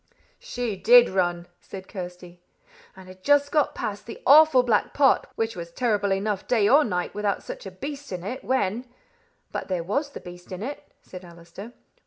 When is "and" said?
2.95-3.07